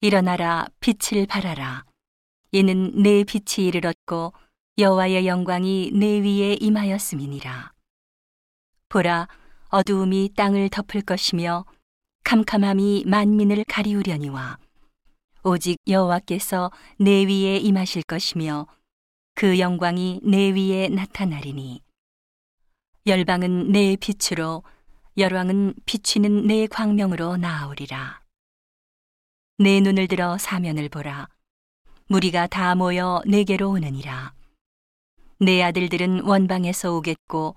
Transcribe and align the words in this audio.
일어나라 0.00 0.66
빛을 0.78 1.26
발하라. 1.26 1.84
이는 2.52 3.02
내 3.02 3.24
빛이 3.24 3.66
이르렀고 3.66 4.32
여호와의 4.78 5.26
영광이 5.26 5.90
내 5.92 6.20
위에 6.20 6.56
임하였음이니라. 6.60 7.72
보라 8.88 9.26
어두움이 9.70 10.34
땅을 10.36 10.68
덮을 10.68 11.02
것이며 11.02 11.64
캄캄함이 12.22 13.04
만민을 13.06 13.64
가리우려니와 13.66 14.58
오직 15.42 15.78
여호와께서 15.88 16.70
내 17.00 17.24
위에 17.24 17.56
임하실 17.56 18.04
것이며 18.04 18.68
그 19.34 19.58
영광이 19.58 20.20
내 20.22 20.50
위에 20.50 20.88
나타나리니. 20.90 21.82
열방은 23.04 23.72
내 23.72 23.96
빛으로 23.96 24.62
열왕은 25.16 25.74
비치는 25.86 26.46
내 26.46 26.68
광명으로 26.68 27.36
나아오리라 27.36 28.27
내 29.60 29.80
눈을 29.80 30.06
들어 30.06 30.38
사면을 30.38 30.88
보라. 30.88 31.28
무리가 32.06 32.46
다 32.46 32.76
모여 32.76 33.20
내게로 33.26 33.70
오느니라. 33.70 34.32
내 35.40 35.60
아들들은 35.64 36.20
원방에서 36.20 36.94
오겠고 36.94 37.56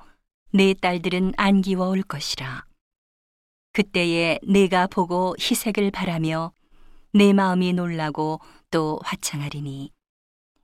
내 0.52 0.74
딸들은 0.74 1.34
안기워 1.38 1.90
올 1.90 2.02
것이라. 2.02 2.66
그때에 3.74 4.40
내가 4.42 4.88
보고 4.88 5.36
희색을 5.40 5.92
바라며 5.92 6.54
내 7.14 7.34
마음이 7.34 7.74
놀라고 7.74 8.42
또 8.72 9.00
화창하리니. 9.04 9.92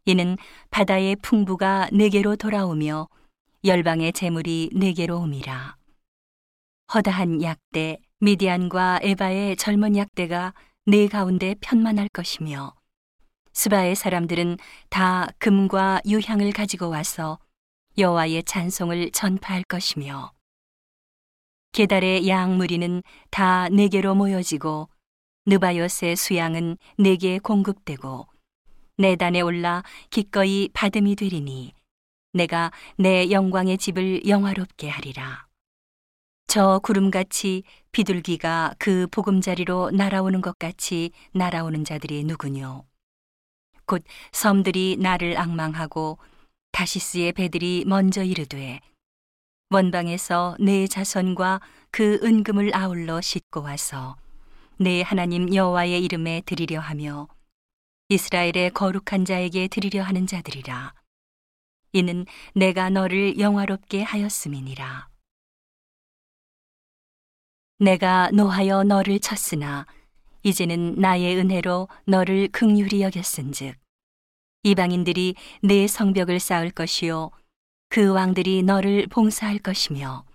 이는 0.06 0.38
바다의 0.72 1.18
풍부가 1.18 1.88
내게로 1.94 2.38
돌아오며 2.38 3.08
열방의 3.64 4.14
재물이 4.14 4.72
내게로 4.74 5.20
옴이라. 5.20 5.76
허다한 6.96 7.44
약대 7.44 8.00
미디안과 8.22 9.02
에바의 9.04 9.58
젊은 9.58 9.96
약대가 9.96 10.56
내 10.90 11.10
가운데 11.10 11.54
편만할 11.60 12.08
것이며 12.08 12.74
스바의 13.52 13.94
사람들은 13.98 14.56
다 14.90 15.28
금과 15.38 16.00
유향을 16.06 16.54
가지고 16.54 16.88
와서 16.88 17.40
여호와의 17.98 18.44
찬송을 18.46 19.12
전파할 19.12 19.64
것이며 19.64 20.32
게달의 21.74 22.30
양 22.30 22.56
무리는 22.56 23.04
다 23.32 23.68
내게로 23.68 24.16
모여지고 24.16 24.88
느바요스의 25.48 26.16
수양은 26.16 26.78
내게 26.98 27.38
공급되고 27.38 28.26
내 28.98 29.18
단에 29.18 29.42
올라 29.42 29.84
기꺼이 30.10 30.70
받음이 30.72 31.18
되리니 31.18 31.74
내가 32.32 32.72
내 32.96 33.30
영광의 33.30 33.78
집을 33.78 34.26
영화롭게 34.26 34.88
하리라. 34.88 35.47
저 36.58 36.80
구름같이 36.80 37.62
비둘기가 37.92 38.74
그 38.80 39.06
보금자리로 39.12 39.92
날아오는 39.92 40.42
것 40.42 40.58
같이 40.58 41.12
날아오는 41.34 41.84
자들이 41.84 42.24
누구뇨? 42.24 42.84
곧 43.86 44.04
섬들이 44.32 44.98
나를 45.00 45.38
악망하고 45.38 46.18
다시스의 46.72 47.34
배들이 47.34 47.84
먼저 47.86 48.24
이르되 48.24 48.80
원방에서 49.70 50.58
내 50.60 50.88
자손과 50.88 51.62
그 51.92 52.20
은금을 52.24 52.76
아울러 52.76 53.22
싣고 53.22 53.62
와서 53.62 54.16
내 54.78 55.04
하나님 55.04 55.54
여호와의 55.54 56.04
이름에 56.04 56.42
드리려 56.48 56.80
하며 56.80 57.28
이스라엘의 58.10 58.72
거룩한 58.74 59.26
자에게 59.26 59.68
드리려 59.68 60.02
하는 60.02 60.26
자들이라 60.26 60.96
이는 61.92 62.26
내가 62.56 62.90
너를 62.90 63.38
영화롭게 63.38 64.02
하였음이니라 64.02 65.17
내가 67.80 68.30
노하여 68.32 68.84
너를 68.84 69.20
쳤으나 69.20 69.86
이제는 70.44 70.96
나의 70.96 71.38
은혜로 71.38 71.88
너를 72.06 72.48
극률히 72.52 73.02
여겼은즉 73.02 73.76
이방인들이 74.64 75.36
내 75.62 75.88
성벽을 75.88 76.40
쌓을 76.40 76.72
것이요 76.72 77.32
그 77.90 78.12
왕들이 78.12 78.64
너를 78.64 79.08
봉사할 79.08 79.60
것이며 79.60 80.26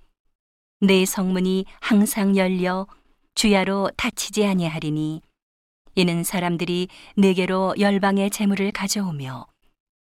내 0.81 1.05
성문이 1.05 1.67
항상 1.81 2.37
열려 2.37 2.87
주야로 3.35 3.91
닫히지 3.97 4.47
아니하리니 4.47 5.23
이는 5.95 6.25
사람들이 6.25 6.89
내게로 7.17 7.75
열방의 7.79 8.31
재물을 8.31 8.71
가져오며 8.73 9.47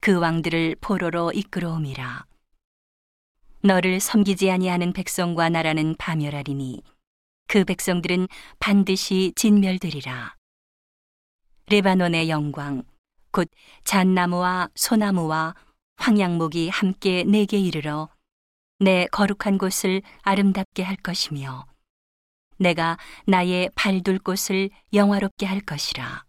그 0.00 0.18
왕들을 0.18 0.76
포로로 0.80 1.32
이끌어옴이라. 1.32 2.26
너를 3.62 3.98
섬기지 3.98 4.50
아니하는 4.50 4.92
백성과 4.92 5.48
나라는 5.48 5.96
파멸하리니 5.96 6.82
그 7.47 7.65
백성들은 7.65 8.28
반드시 8.59 9.32
진멸되리라 9.37 10.34
레바논의 11.66 12.28
영광 12.28 12.82
곧 13.31 13.49
잣나무와 13.84 14.69
소나무와 14.75 15.55
황양목이 15.97 16.69
함께 16.69 17.25
내게 17.25 17.59
이르러 17.59 18.09
내 18.78 19.06
거룩한 19.06 19.59
곳을 19.59 20.03
아름답게 20.22 20.82
할 20.82 20.97
것이며 20.97 21.66
내가 22.59 22.99
나의 23.27 23.71
발둘 23.75 24.19
곳을 24.19 24.71
영화롭게 24.93 25.47
할 25.47 25.61
것이라. 25.61 26.25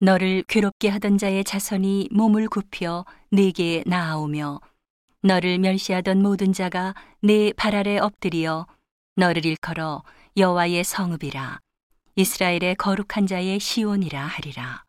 너를 0.00 0.44
괴롭게 0.46 0.88
하던 0.88 1.18
자의 1.18 1.42
자손이 1.42 2.10
몸을 2.12 2.48
굽혀 2.48 3.04
내게 3.30 3.82
나아오며 3.86 4.60
너를 5.22 5.58
멸시하던 5.58 6.22
모든 6.22 6.52
자가 6.52 6.94
내발 7.20 7.74
아래 7.74 7.98
엎드리어 7.98 8.66
너를 9.18 9.44
일컬어 9.44 10.04
여호와의 10.36 10.84
성읍이라 10.84 11.58
이스라엘의 12.14 12.76
거룩한 12.76 13.26
자의 13.26 13.58
시온이라 13.58 14.24
하리라. 14.24 14.84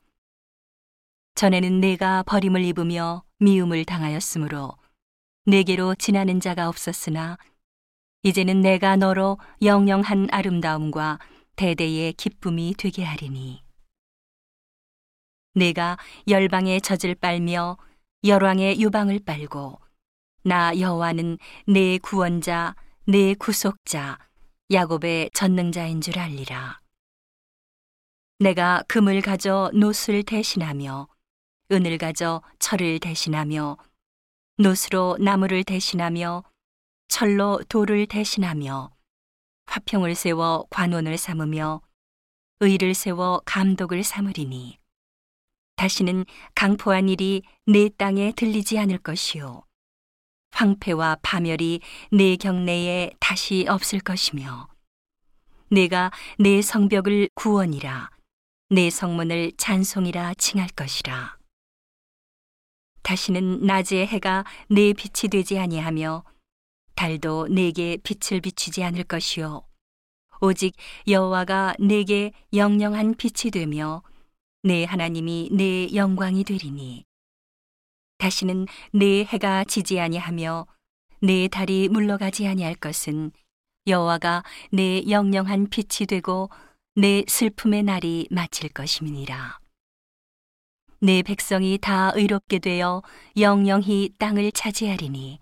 전에는 1.34 1.79
내가 1.79 2.22
버림을 2.22 2.63
입으며 2.63 3.23
미움을 3.40 3.85
당하였으므로 3.85 4.78
내게로 5.45 5.95
지나는 5.95 6.40
자가 6.40 6.69
없었으나 6.69 7.40
이제는 8.22 8.62
내가 8.62 8.97
너로 8.97 9.40
영영한 9.63 10.28
아름다움과 10.29 11.17
대대의 11.56 12.13
기쁨이 12.13 12.75
되게 12.78 13.03
하리니 13.03 13.63
내가 15.56 15.97
열방의 16.28 16.81
젖을 16.81 17.16
빨며 17.16 17.79
열왕의 18.23 18.79
유방을 18.79 19.22
빨고 19.25 19.79
나 20.44 20.78
여호와는 20.79 21.40
내 21.66 21.97
구원자 21.97 22.75
내 23.05 23.33
구속자 23.33 24.19
야곱의 24.71 25.31
전능자인 25.33 25.99
줄 25.99 26.19
알리라. 26.19 26.79
내가 28.37 28.83
금을 28.87 29.21
가져 29.21 29.71
노술 29.73 30.23
대신하며 30.23 31.07
은을 31.71 31.97
가져 31.97 32.41
철을 32.59 32.99
대신하며 32.99 33.77
노수로 34.57 35.17
나무를 35.19 35.63
대신하며 35.63 36.43
철로 37.07 37.63
돌을 37.67 38.05
대신하며 38.05 38.91
화평을 39.66 40.13
세워 40.13 40.67
관원을 40.69 41.17
삼으며 41.17 41.81
의를 42.59 42.93
세워 42.93 43.41
감독을 43.45 44.03
삼으리니 44.03 44.77
다시는 45.77 46.25
강포한 46.53 47.09
일이 47.09 47.41
내 47.66 47.89
땅에 47.89 48.33
들리지 48.33 48.77
않을 48.77 48.99
것이요 48.99 49.63
황폐와 50.59 51.20
파멸이 51.22 51.80
내 52.12 52.36
경내에 52.36 53.12
다시 53.22 53.66
없을 53.70 54.02
것이며 54.02 54.68
내가 55.70 56.12
내 56.38 56.62
성벽을 56.62 57.30
구원이라 57.34 58.09
내 58.72 58.90
성문을 58.90 59.53
찬송이라 59.56 60.34
칭할 60.34 60.68
것이라. 60.75 61.38
다시는 63.03 63.66
낮의 63.66 64.06
해가 64.08 64.44
내 64.70 64.92
빛이 64.92 65.30
되지 65.31 65.58
아니하며 65.58 66.25
달도 66.94 67.47
내게 67.47 67.97
빛을 68.03 68.41
비추지 68.41 68.84
않을 68.84 69.06
것이요. 69.06 69.64
오직 70.41 70.76
여호와가 71.08 71.76
내게 71.80 72.34
영영한 72.53 73.16
빛이 73.16 73.52
되며 73.52 74.03
내 74.64 74.84
하나님이 74.84 75.52
내 75.53 75.88
영광이 75.96 76.44
되리니 76.44 77.09
다시는 78.19 78.67
내 78.93 79.23
해가 79.23 79.63
지지 79.63 79.99
아니하며 79.99 80.67
내 81.21 81.47
달이 81.47 81.89
물러가지 81.89 82.47
아니할 82.47 82.75
것은 82.75 83.31
여호와가 83.87 84.43
내 84.71 85.03
영영한 85.09 85.69
빛이 85.69 86.05
되고 86.05 86.49
내 86.95 87.23
슬픔의 87.27 87.83
날이 87.83 88.27
마칠 88.29 88.69
것임이니라. 88.69 89.59
내 91.01 91.23
백성이 91.23 91.77
다 91.77 92.11
의롭게 92.13 92.59
되어 92.59 93.01
영영히 93.37 94.13
땅을 94.17 94.51
차지하리니 94.51 95.39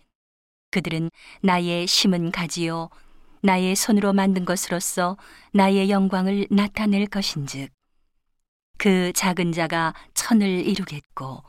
그들은 0.70 1.10
나의 1.42 1.88
심은 1.88 2.32
가지요 2.32 2.90
나의 3.42 3.76
손으로 3.76 4.14
만든 4.14 4.46
것으로서 4.46 5.18
나의 5.54 5.90
영광을 5.90 6.46
나타낼 6.52 7.08
것인즉 7.08 7.72
그 8.78 9.12
작은 9.14 9.52
자가 9.52 9.96
천을 10.14 10.48
이루겠고 10.48 11.42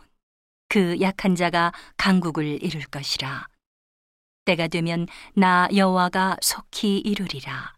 그 0.68 1.00
약한 1.00 1.34
자가 1.34 1.72
강국을 1.96 2.62
이룰 2.62 2.82
것이라. 2.82 3.48
때가 4.44 4.68
되면 4.68 5.06
나 5.34 5.68
여호와가 5.74 6.36
속히 6.40 6.98
이루리라 6.98 7.77